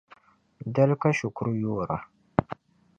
[0.73, 1.97] Dali ka shikuru yoora.